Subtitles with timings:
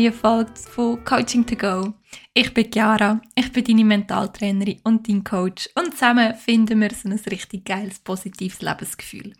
[0.00, 1.92] neuen Folge von Coaching to Go.
[2.32, 7.08] Ich bin Chiara, ich bin deine Mentaltrainerin und dein Coach und zusammen finden wir so
[7.08, 9.34] ein richtig geiles, positives Lebensgefühl.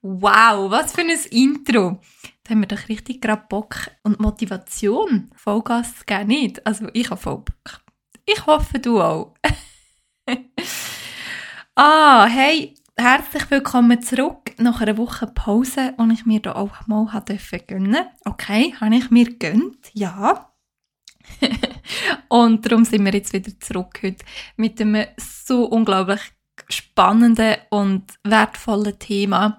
[0.00, 2.00] Wow, was für ein Intro!
[2.44, 6.66] Da haben wir doch richtig gerade Bock und Motivation, Vollgas geben, nicht?
[6.66, 7.82] Also ich habe voll Bock.
[8.24, 9.34] Ich hoffe, du auch.
[11.74, 17.22] ah, hey, herzlich willkommen zurück nach einer Woche Pause, und ich mir da auch mal
[17.26, 18.06] durfte gönnen.
[18.24, 20.52] Okay, habe ich mir gönnt, ja.
[22.28, 24.24] und darum sind wir jetzt wieder zurück heute
[24.56, 26.20] mit einem so unglaublich
[26.68, 29.58] spannenden und wertvollen Thema.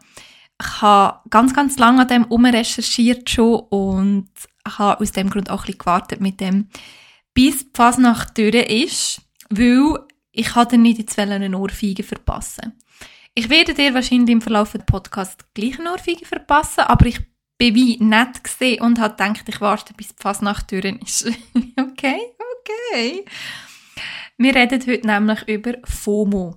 [0.59, 4.29] Ich habe ganz, ganz lange an dem umrecherchiert schon und
[4.67, 6.69] habe aus dem Grund auch ein bisschen gewartet mit dem,
[7.33, 9.99] bis die Fasnacht durch ist, weil
[10.31, 12.73] ich hatte nicht jetzt eine Ohrfeige verpassen
[13.37, 17.19] ich werde dir wahrscheinlich im Verlauf des Podcasts gleich eine Ohrfeige verpassen, aber ich
[17.59, 21.27] bin wie nett gesehen und habe gedacht, ich warte, bis die Fasnacht durch ist.
[21.79, 22.19] okay,
[22.57, 23.25] okay.
[24.37, 26.55] Wir reden heute nämlich über FOMO.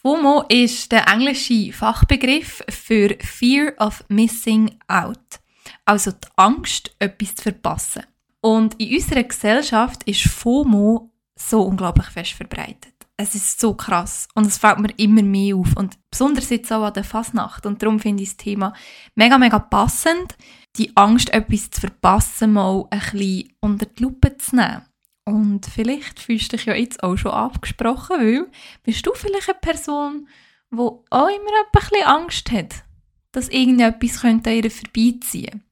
[0.00, 5.40] FOMO ist der englische Fachbegriff für Fear of Missing Out.
[5.84, 8.04] Also die Angst, etwas zu verpassen.
[8.40, 14.46] Und in unserer Gesellschaft ist FOMO so unglaublich fest verbreitet es ist so krass und
[14.46, 18.00] es fällt mir immer mehr auf und besonders jetzt auch an der Fasnacht und darum
[18.00, 18.72] finde ich das Thema
[19.14, 20.36] mega, mega passend,
[20.76, 24.82] die Angst, etwas zu verpassen, mal ein bisschen unter die Lupe zu nehmen.
[25.24, 28.50] Und vielleicht fühlst du dich ja jetzt auch schon abgesprochen, weil
[28.82, 30.28] bist du vielleicht eine Person,
[30.70, 32.84] die auch immer ein bisschen Angst hat,
[33.32, 35.62] dass irgendetwas könnte an ihr vorbeiziehen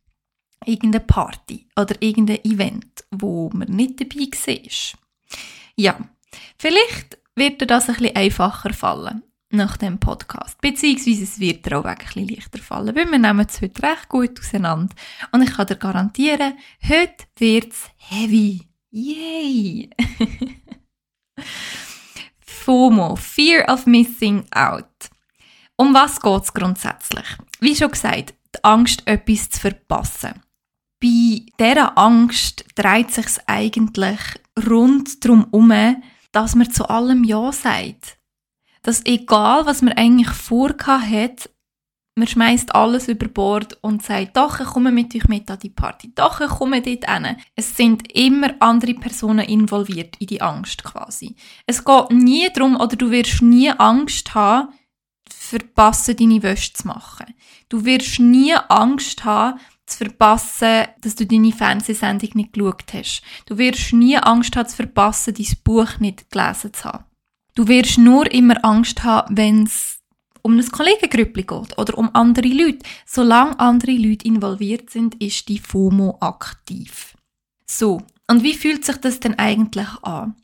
[0.64, 4.98] Irgendeine Party oder irgendein Event, wo man nicht dabei war.
[5.74, 5.98] Ja,
[6.56, 10.60] vielleicht wird dir das ein bisschen einfacher fallen nach dem Podcast.
[10.60, 14.08] Beziehungsweise es wird dir auch ein bisschen leichter fallen, weil wir nehmen es heute recht
[14.08, 14.94] gut auseinander.
[15.30, 16.54] Und ich kann dir garantieren,
[16.88, 18.68] heute wird es heavy.
[18.90, 19.90] Yay!
[22.40, 24.86] FOMO, Fear of Missing Out.
[25.76, 27.26] Um was geht es grundsätzlich?
[27.60, 30.42] Wie schon gesagt, die Angst, etwas zu verpassen.
[31.00, 34.20] Bei dieser Angst dreht sich eigentlich
[34.68, 38.18] rund darum herum, dass man zu allem Ja sagt.
[38.82, 41.50] Dass egal, was man eigentlich vorgehabt hat,
[42.14, 45.70] man schmeißt alles über Bord und sagt, doch, ich komme mit euch mit an die
[45.70, 47.36] Party, doch, ich komme dort hin.
[47.56, 51.36] Es sind immer andere Personen involviert in die Angst quasi.
[51.66, 54.74] Es geht nie darum, oder du wirst nie Angst haben,
[55.30, 57.34] verpassen, deine Wäsche zu machen.
[57.70, 59.58] Du wirst nie Angst haben,
[59.92, 63.22] zu verpassen, dass du deine Fernsehsendung nicht geschaut hast.
[63.46, 67.04] Du wirst nie Angst haben zu verpassen, dein Buch nicht gelesen zu haben.
[67.54, 70.00] Du wirst nur immer Angst haben, wenn es
[70.42, 72.84] um ein Kollegengrüppli geht oder um andere Leute.
[73.06, 77.16] Solange andere Leute involviert sind, ist die FOMO aktiv.
[77.66, 80.34] So, und wie fühlt sich das denn eigentlich an?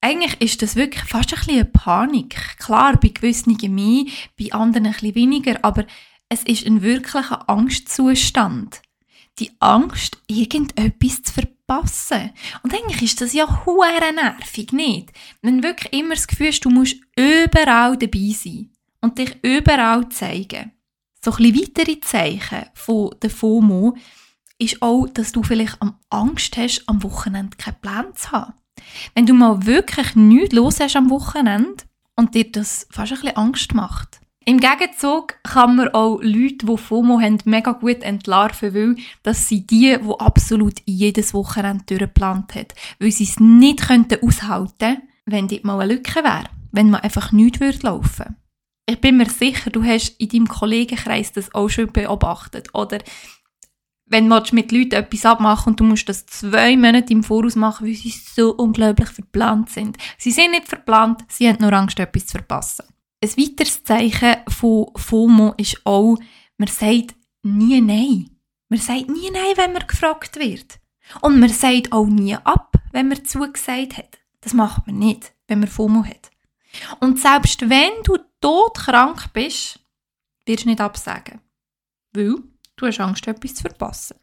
[0.00, 2.56] Eigentlich ist das wirklich fast ein bisschen eine Panik.
[2.58, 4.04] Klar, bei gewissen mehr,
[4.38, 5.86] bei anderen ein bisschen weniger, aber
[6.28, 8.82] es ist ein wirklicher Angstzustand.
[9.38, 12.30] Die Angst, irgendetwas zu verpassen.
[12.62, 15.12] Und eigentlich ist das ja hure nervig, nicht?
[15.42, 20.08] Wenn du wirklich immer das Gefühl hast, du musst überall dabei sein und dich überall
[20.08, 20.72] zeigen.
[21.24, 23.96] So ein weitere Zeichen von der FOMO
[24.58, 25.78] ist auch, dass du vielleicht
[26.10, 28.54] Angst hast, am Wochenende keinen Plan zu haben.
[29.14, 31.84] Wenn du mal wirklich nichts los hast am Wochenende
[32.16, 36.76] und dir das fast ein bisschen Angst macht, im Gegenzug kann man auch Leute, die
[36.78, 42.68] FOMO haben, mega gut entlarven, weil das sind die, die absolut jedes Wochenende durchgeplant haben.
[42.98, 46.44] Weil sie es nicht könnten aushalten wenn dort mal eine Lücke wäre.
[46.72, 48.36] Wenn man einfach nichts würde laufen
[48.86, 52.68] Ich bin mir sicher, du hast in deinem Kollegenkreis das auch schon beobachtet.
[52.72, 53.00] Oder
[54.06, 57.86] wenn du mit Leuten etwas abmachen und du musst das zwei Monate im Voraus machen,
[57.86, 59.98] weil sie so unglaublich verplant sind.
[60.16, 62.86] Sie sind nicht verplant, sie haben nur Angst, etwas zu verpassen.
[63.20, 66.16] Ein weiteres Zeichen von FOMO ist auch,
[66.56, 68.30] man sagt nie Nein.
[68.68, 70.78] Man sagt nie Nein, wenn man gefragt wird.
[71.20, 74.18] Und man sagt auch nie ab, wenn man zugesagt hat.
[74.40, 76.30] Das macht man nicht, wenn man FOMO hat.
[77.00, 79.80] Und selbst wenn du todkrank bist,
[80.46, 81.40] wirst du nicht absagen.
[82.12, 82.36] Weil
[82.76, 84.16] du hast Angst, etwas zu verpassen.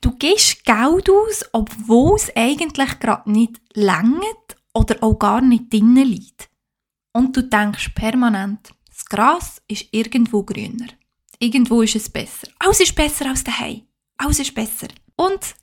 [0.00, 6.06] Du gehst Geld aus, obwohl es eigentlich gerade nicht längert oder auch gar nicht drinnen
[6.06, 6.48] liegt.
[7.18, 10.86] Und du denkst permanent, das Gras ist irgendwo grüner.
[11.40, 12.46] Irgendwo ist es besser.
[12.60, 13.82] Alles ist besser als daheim.
[14.18, 14.86] Alles ist besser.
[15.16, 15.56] Und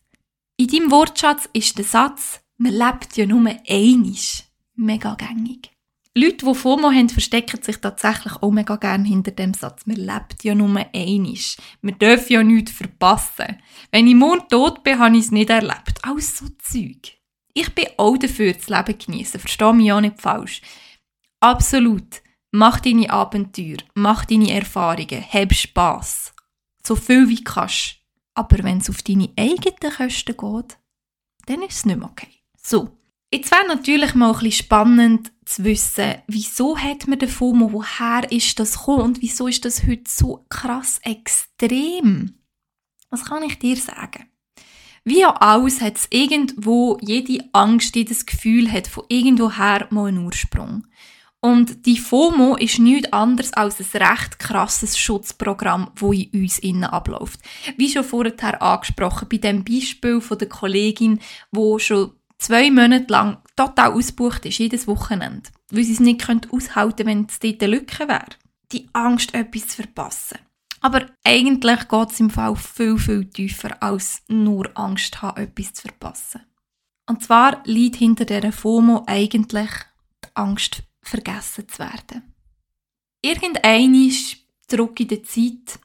[0.58, 4.44] in deinem Wortschatz ist der Satz, man lebt ja nur einisch,
[4.76, 5.72] mega gängig.
[6.14, 9.86] Leute, die FOMO haben, verstecken sich tatsächlich auch mega gerne hinter dem Satz.
[9.86, 11.56] Man lebt ja nur einisch.
[11.80, 13.62] Man darf ja nichts verpassen.
[13.94, 16.02] Wenn ich morgen tot bin, habe ich es nicht erlebt.
[16.02, 17.14] Alles so Zeug.
[17.54, 19.40] Ich bin auch dafür, das Leben genießen.
[19.40, 20.62] Verstehe mich auch nicht falsch.
[21.40, 22.22] Absolut.
[22.52, 26.34] Mach deine Abenteuer, mach deine Erfahrungen, hab Spass.
[26.86, 27.98] So viel wie kannst.
[28.34, 30.78] Aber wenn es auf deine eigenen Kosten geht,
[31.48, 32.30] dann ist es nicht mehr okay.
[32.58, 32.98] So.
[33.34, 38.32] Jetzt wäre natürlich mal ein bisschen spannend zu wissen, wieso hat man den FOMO, woher
[38.32, 42.40] ist das gekommen und wieso ist das heute so krass extrem?
[43.10, 44.30] Was kann ich dir sagen?
[45.04, 50.26] Wie auch alles hat es irgendwo jede Angst, jedes Gefühl hat von irgendwoher mal einen
[50.26, 50.88] Ursprung.
[51.46, 56.86] Und die FOMO ist nichts anderes als ein recht krasses Schutzprogramm, wo in uns innen
[56.86, 57.40] abläuft.
[57.78, 61.20] Wie schon vorher angesprochen, bei dem Beispiel von der Kollegin,
[61.52, 66.74] wo schon zwei Monate lang total ausgebucht ist, jedes Wochenende, weil sie es nicht aushalten
[66.74, 68.26] könnte, wenn es dort eine Lücke wäre.
[68.72, 70.40] Die Angst, etwas zu verpassen.
[70.82, 75.84] Aber eigentlich geht es im Fall viel, viel tiefer, als nur Angst haben, etwas zu
[75.84, 76.42] verpassen.
[77.08, 79.70] Und zwar liegt hinter dieser FOMO eigentlich
[80.24, 82.34] die Angst vergessen zu werden.
[83.22, 84.12] Irgendeinmal
[84.68, 85.80] zurück in der Zeit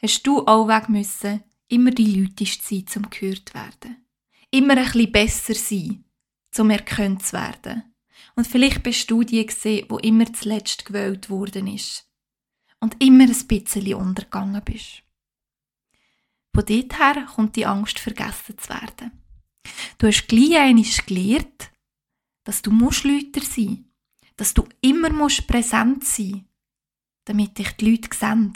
[0.00, 4.04] hast du auch weg müssen, immer die Leute sein, zum gehört werden.
[4.50, 6.04] Immer ein bisschen besser sein,
[6.50, 7.84] zum erkannt zu werden.
[8.34, 12.06] Und vielleicht bist du die gesehen, wo immer zuletzt gewählt worden ist.
[12.80, 15.02] Und immer ein bisschen untergegangen bist.
[16.54, 19.12] Von dort her kommt die Angst, vergessen zu werden.
[19.98, 21.70] Du hast gleich einmal gelernt,
[22.44, 23.89] dass du Leute sein musst
[24.40, 26.46] dass du immer musst präsent sein
[27.30, 28.54] damit dich die Leute sehen.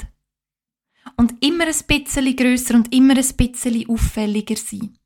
[1.16, 4.98] Und immer ein bisschen grösser und immer ein bisschen auffälliger sein,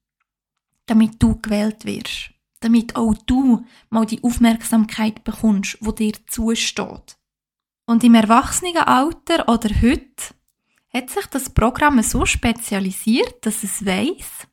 [0.86, 2.30] damit du gewählt wirst,
[2.60, 7.18] damit auch du mal die Aufmerksamkeit bekommst, wo dir zusteht.
[7.84, 10.34] Und im Erwachsenenalter oder heute
[10.94, 14.46] hat sich das Programm so spezialisiert, dass es weiss,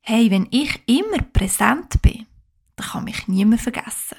[0.00, 2.26] hey, wenn ich immer präsent bin,
[2.74, 4.16] dann kann mich niemand vergessen.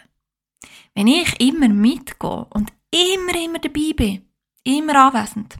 [0.95, 4.22] Wenn ich immer mitgehe und immer, immer dabei bin,
[4.63, 5.57] immer anwesend,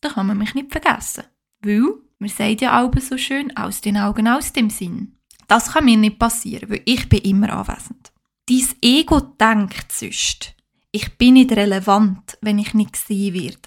[0.00, 1.24] dann kann man mich nicht vergessen.
[1.60, 5.18] Weil, man sagt ja auch so schön, aus den Augen, aus dem Sinn.
[5.46, 8.12] Das kann mir nicht passieren, weil ich bin immer anwesend.
[8.46, 10.54] Dein Ego denkt sonst,
[10.90, 13.58] ich bin nicht relevant, wenn ich nicht gesehen werde.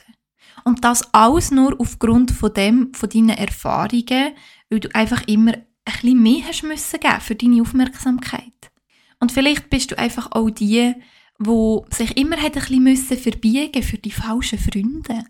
[0.63, 4.33] Und das alles nur aufgrund von dem, von deinen Erfahrungen,
[4.69, 8.71] weil du einfach immer ein bisschen mehr hast müssen geben für deine Aufmerksamkeit.
[9.19, 10.93] Und vielleicht bist du einfach auch die,
[11.39, 15.23] wo sich immer hat ein bisschen verbiegen für die falschen Freunde.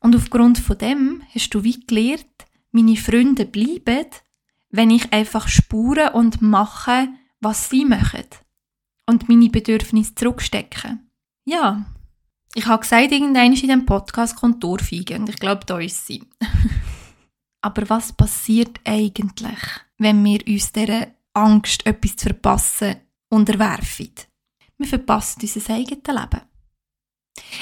[0.00, 2.26] Und aufgrund von dem hast du wie gelernt,
[2.70, 4.06] meine Freunde bleiben,
[4.70, 7.08] wenn ich einfach spure und mache,
[7.40, 8.24] was sie machen.
[9.06, 11.10] Und meine Bedürfnisse zurückstecken.
[11.44, 11.86] Ja,
[12.54, 16.24] ich habe gesagt, irgendwann in diesem Podcast kommt Dorfeige und ich glaube, da ist sie.
[17.60, 19.58] Aber was passiert eigentlich,
[19.98, 22.96] wenn wir uns dieser Angst, etwas zu verpassen,
[23.28, 24.12] unterwerfen.
[24.78, 26.42] Wir verpassen unser eigenes Leben.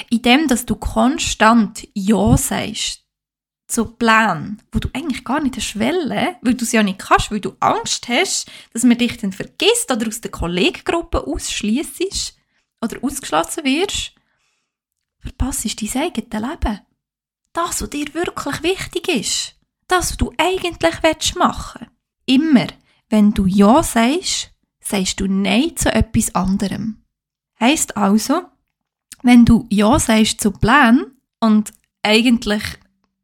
[0.09, 3.05] Indem, dass du konstant Ja sagst
[3.67, 5.75] zu Plänen, wo du eigentlich gar nicht hast
[6.41, 9.91] weil du es ja nicht kannst, weil du Angst hast, dass man dich dann vergisst
[9.91, 12.37] oder aus der Kollegengruppe ausschließt
[12.81, 14.13] oder ausgeschlossen wirst,
[15.19, 16.81] verpasst dein eigenes Leben.
[17.53, 19.55] Das, was dir wirklich wichtig ist.
[19.87, 21.91] Das, was du eigentlich machen willst.
[22.27, 22.67] Immer,
[23.09, 24.51] wenn du Ja sagst,
[24.85, 27.03] sagst du Nein zu etwas anderem.
[27.59, 28.43] Heißt also,
[29.23, 31.05] wenn du Ja sagst zu Plan
[31.39, 31.73] und
[32.03, 32.63] eigentlich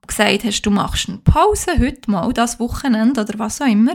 [0.07, 3.93] gesagt hast, du machst eine Pause heute mal, das Wochenende oder was auch immer,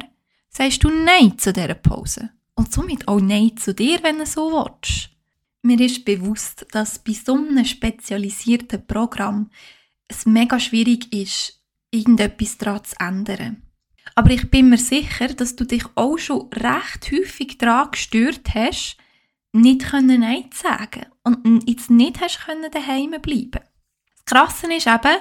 [0.49, 2.31] sagst du Nein zu dieser Pause.
[2.55, 5.11] Und somit auch Nein zu dir, wenn du so willst.
[5.63, 9.51] Mir ist bewusst, dass bei so einem spezialisierten Programm
[10.07, 13.66] es mega schwierig ist, irgendetwas daran zu ändern.
[14.15, 18.97] Aber ich bin mir sicher, dass du dich auch schon recht häufig daran gestört hast,
[19.53, 23.61] nicht können Nein zu sagen und jetzt nicht hast können daheim bleiben.
[23.61, 25.17] Das Krasse ist eben,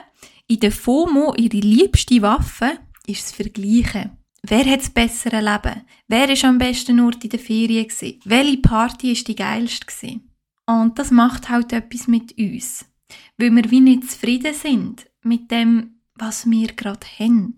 [0.47, 4.17] in der FOMO ihre liebste Waffe ist das Vergleichen.
[4.43, 5.81] Wer hat das bessere Leben?
[6.07, 8.19] Wer ist am besten Ort in der Ferien gewesen?
[8.25, 10.19] Welche Party ist die geilste?
[10.67, 12.85] Und das macht halt etwas mit uns.
[13.37, 17.55] Weil wir wie nicht zufrieden sind mit dem, was wir gerade haben.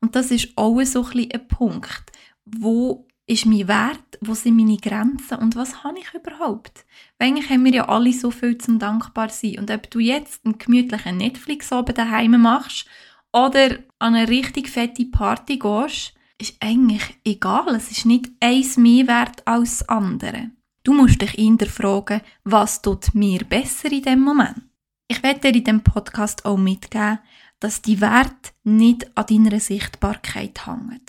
[0.00, 2.12] Und das ist auch so ein, ein Punkt.
[2.44, 4.18] Wo ist mein Wert?
[4.20, 5.38] Wo sind meine Grenzen?
[5.38, 6.84] Und was habe ich überhaupt?
[7.18, 9.58] Weil eigentlich haben wir ja alle so viel zum dankbar sein.
[9.58, 12.86] Und ob du jetzt einen gemütlichen Netflix oben daheim machst
[13.32, 17.74] oder an eine richtig fette Party gehst, ist eigentlich egal.
[17.74, 20.50] Es ist nicht eins mehr wert als das andere.
[20.82, 24.62] Du musst dich hinterfragen, was tut mir besser in dem Moment.
[25.08, 27.20] Ich werde dir in dem Podcast auch mitgeben,
[27.60, 31.00] dass die Wert nicht an deiner Sichtbarkeit hängen.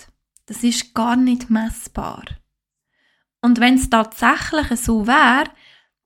[0.46, 2.24] Das ist gar nicht messbar.
[3.42, 5.50] Und wenn es tatsächlich so wäre,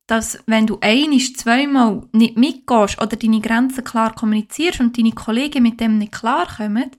[0.06, 5.62] dass wenn du einisch zweimal nicht mitgehst oder deine Grenzen klar kommunizierst und deine Kollegen
[5.62, 6.90] mit dem nicht klarkommen,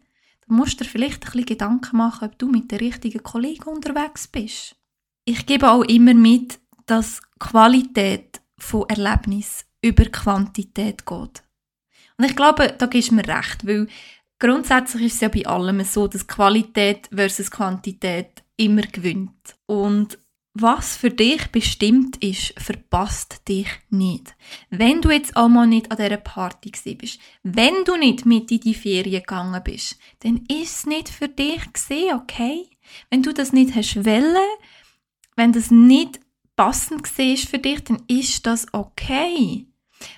[0.48, 3.70] dann musst du dir vielleicht ein bisschen Gedanken machen, ob du mit den richtigen Kollegen
[3.70, 4.76] unterwegs bist.
[5.26, 11.44] Ich gebe auch immer mit, dass Qualität von Erlebnis über Quantität geht.
[12.22, 13.88] Und ich glaube, da gibst du mir recht, weil
[14.38, 19.56] grundsätzlich ist es ja bei allem so, dass Qualität versus Quantität immer gewinnt.
[19.66, 20.20] Und
[20.54, 24.36] was für dich bestimmt ist, verpasst dich nicht.
[24.70, 28.76] Wenn du jetzt einmal nicht an dieser Party bist, wenn du nicht mit in die
[28.76, 32.70] Ferien gegangen bist, dann ist es nicht für dich gesehen, okay?
[33.10, 34.36] Wenn du das nicht hast wollen,
[35.36, 36.20] wenn das nicht
[36.56, 39.66] passend war für dich, dann ist das okay.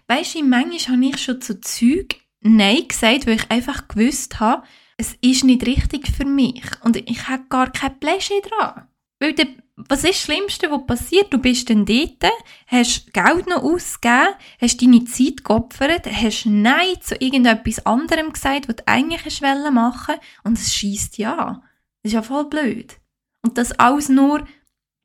[0.07, 4.63] Weißt du, manchmal habe ich schon zu Zeug Nein gesagt, weil ich einfach gewusst habe,
[4.97, 8.87] es ist nicht richtig für mich und ich habe gar kein Pläschchen dran.
[9.19, 11.33] Weil der, was ist das Schlimmste, was passiert?
[11.33, 12.25] Du bist dann dort,
[12.67, 18.75] hast Geld noch ausgegeben, hast deine Zeit geopfert, hast Nein zu irgendetwas anderem gesagt, was
[18.75, 21.61] du eigentlich machen machen und es schießt ja.
[22.03, 22.99] Das ist ja voll blöd.
[23.41, 24.45] Und das alles nur,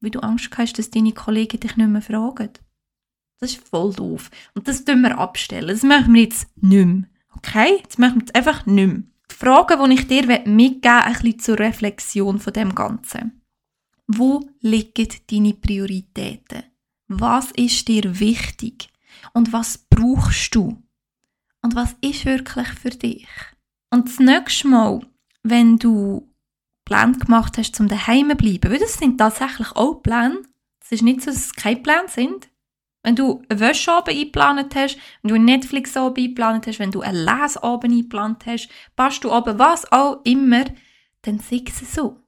[0.00, 2.50] weil du Angst hast, dass deine Kollegen dich nicht mehr fragen.
[3.40, 4.30] Das ist voll doof.
[4.54, 5.68] Und das tun wir abstellen.
[5.68, 7.04] Das machen wir jetzt nicht mehr.
[7.36, 7.82] Okay?
[7.86, 9.02] Das machen wir jetzt einfach nicht mehr.
[9.30, 13.42] Die Fragen, die ich dir mitgeben möchte, ein bisschen zur Reflexion von dem Ganzen.
[14.06, 16.64] Wo liegen deine Prioritäten?
[17.08, 18.88] Was ist dir wichtig?
[19.34, 20.82] Und was brauchst du?
[21.62, 23.28] Und was ist wirklich für dich?
[23.90, 25.06] Und das nächste Mal,
[25.42, 26.28] wenn du
[26.84, 30.42] Pläne gemacht hast, um daheim zu bleiben, weil das sind tatsächlich auch Pläne,
[30.80, 32.48] es ist nicht so, dass es keine Pläne sind,
[33.08, 37.24] wenn du einen Wäscheabend eingeplant hast, wenn du einen Netflix-Abend eingeplant hast, wenn du einen
[37.24, 40.66] Lesabend eingeplant hast, passt du aber was auch immer,
[41.22, 42.20] dann sag es so.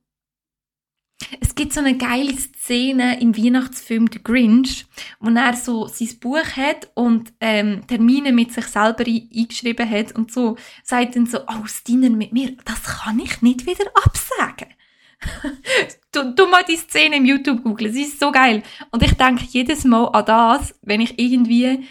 [1.38, 4.86] Es gibt so eine geile Szene im Weihnachtsfilm The Grinch,
[5.20, 10.32] wo er so sein Buch hat und ähm, Termine mit sich selber eingeschrieben hat und
[10.32, 14.68] so sagt dann so, oh, das Dinner mit mir, das kann ich nicht wieder absagen.
[16.12, 18.62] Du, du mal die Szene im YouTube googeln, sie ist so geil.
[18.90, 21.86] Und ich denke jedes Mal an das, wenn ich irgendwie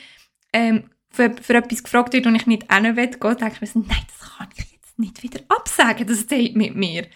[0.53, 3.79] ähm, für, für etwas gefragt werde und ich nicht hin will, denke ich mir so,
[3.79, 7.07] nein, das kann ich jetzt nicht wieder absagen, das Date mit mir.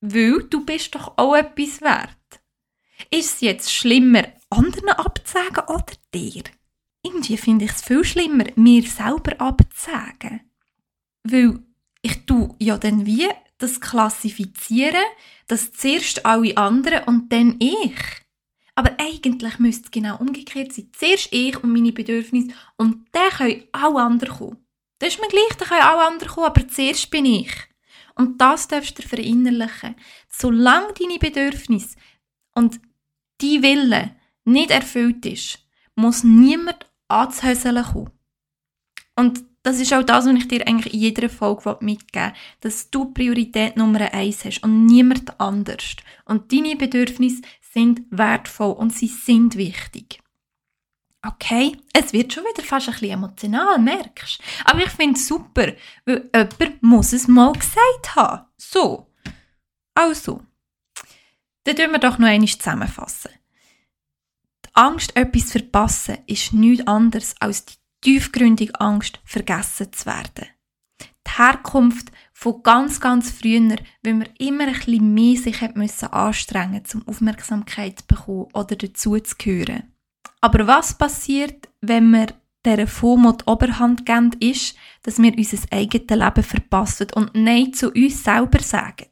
[0.00, 2.10] Weil du bist doch auch etwas wert.
[3.10, 6.44] Ist es jetzt schlimmer, anderen abzusagen oder dir?
[7.02, 10.40] Irgendwie finde ich es viel schlimmer, mir selber abzusagen.
[11.22, 11.60] Weil
[12.02, 15.04] ich tue ja dann wie das Klassifizieren,
[15.46, 17.96] dass zuerst alle anderen und dann ich.
[18.74, 20.90] Aber eigentlich müsste es genau umgekehrt sein.
[20.92, 24.66] Zuerst ich und meine Bedürfnisse und dann können alle anderen kommen.
[24.98, 27.52] Das ist mir gleich, dann können alle anderen kommen, aber zuerst bin ich.
[28.14, 29.94] Und das darfst du verinnerlichen.
[30.28, 31.96] Solange deine Bedürfnisse
[32.54, 32.80] und
[33.40, 35.58] die Wille nicht erfüllt ist,
[35.94, 38.10] muss niemand anzuhäuseln kommen.
[39.16, 42.88] Und das ist auch das, was ich dir eigentlich in jeder Folge mitgeben will, dass
[42.88, 45.96] du Priorität Nummer eins hast und niemand anders.
[46.24, 47.42] Und deine Bedürfnisse
[47.72, 50.20] sind wertvoll und sie sind wichtig.
[51.26, 54.40] Okay, es wird schon wieder fast ein bisschen emotional, merkst?
[54.66, 55.72] Aber ich finde es super,
[56.04, 58.46] weil jemand muss es mal gesagt haben.
[58.56, 59.10] So.
[59.96, 60.42] Also.
[61.64, 63.32] Dann tun wir doch noch einmal zusammenfassen.
[64.64, 67.74] Die Angst, etwas zu verpassen, ist nichts anderes als die
[68.06, 70.46] tiefgründige Angst, vergessen zu werden.
[71.26, 76.84] Die Herkunft von ganz, ganz früher, weil man immer ein bisschen mehr sich müssen anstrengen
[76.94, 79.92] um Aufmerksamkeit zu bekommen oder dazu zu gehören.
[80.40, 82.28] Aber was passiert, wenn wir
[82.64, 87.90] dieser FOMO die Oberhand geben, ist, dass wir unser eigenes Leben verpassen und Nein zu
[87.90, 89.10] uns selber sagen.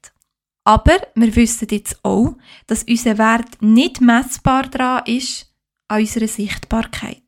[0.63, 2.37] Aber wir wissen jetzt auch,
[2.69, 5.53] dass unser Wert nicht messbar daran ist
[5.89, 7.24] an unserer Sichtbarkeit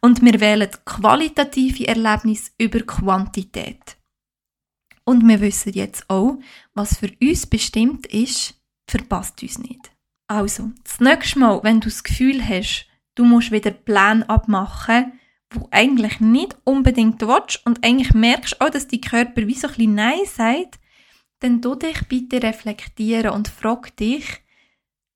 [0.00, 3.96] und wir wählen qualitative Erlebnisse über Quantität.
[5.04, 6.38] Und wir wissen jetzt auch,
[6.74, 8.54] was für uns bestimmt ist,
[8.88, 9.90] verpasst uns nicht.
[10.26, 15.18] Also, das nächste Mal, wenn du das Gefühl hast, du musst wieder Pläne abmachen,
[15.50, 19.74] wo eigentlich nicht unbedingt willst und eigentlich merkst auch, dass dein Körper wie so ein
[19.74, 20.78] bisschen Nein sagt,
[21.40, 24.26] dann tu dich bitte reflektieren und frag dich,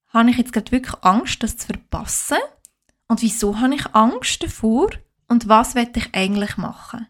[0.09, 2.39] habe ich jetzt gerade wirklich Angst, das zu verpassen?
[3.09, 4.91] Und wieso habe ich Angst davor?
[5.29, 7.07] Und was will ich eigentlich machen?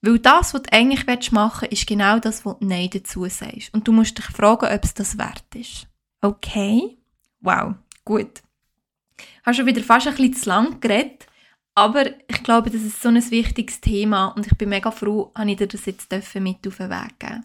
[0.00, 3.72] Weil das, was du eigentlich machen willst, ist genau das, was du Nein dazu sagst.
[3.72, 5.86] Und du musst dich fragen, ob es das wert ist.
[6.20, 6.98] Okay?
[7.40, 8.42] Wow, gut.
[9.16, 11.26] Ich habe schon wieder fast ein bisschen zu lang geredet,
[11.74, 15.46] aber ich glaube, das ist so ein wichtiges Thema und ich bin mega froh, dass
[15.46, 17.44] ich dir das jetzt mit auf den Weg geben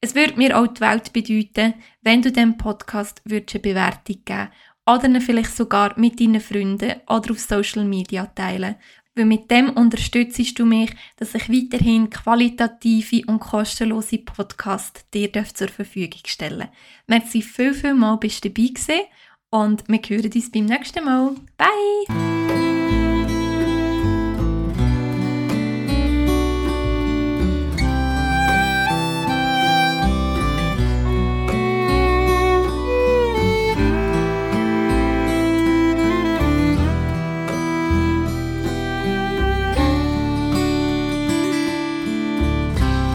[0.00, 4.48] Es würde mir auch die Welt bedeuten, wenn du dem Podcast eine Bewertung geben
[4.88, 8.76] oder vielleicht sogar mit deinen Freunden oder auf Social Media teilen
[9.18, 15.68] weil mit dem unterstützt du mich, dass ich weiterhin qualitative und kostenlose Podcasts dir zur
[15.68, 16.68] Verfügung stellen
[17.06, 19.00] Merci viel, viel mal, bist du dabei gewesen
[19.50, 21.34] und wir hören uns beim nächsten Mal.
[21.56, 22.37] Bye!